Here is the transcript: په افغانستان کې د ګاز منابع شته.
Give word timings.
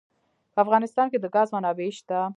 په 0.53 0.59
افغانستان 0.65 1.05
کې 1.11 1.17
د 1.19 1.25
ګاز 1.35 1.47
منابع 1.55 1.89
شته. 1.97 2.19